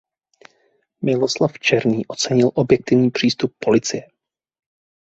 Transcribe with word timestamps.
Miloslav 1.05 1.59
Černý 1.59 2.05
ocenil 2.07 2.51
objektivní 2.55 3.11
přístup 3.11 3.53
policie. 3.59 4.07